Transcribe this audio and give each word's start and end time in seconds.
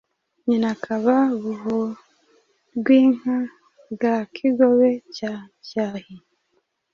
Nyina 0.47 0.67
akaba 0.75 1.15
Buhorwinka 1.41 3.35
bwa 3.91 4.15
Kigobe 4.33 4.89
cya 5.15 5.33
Cyahi 5.67 6.15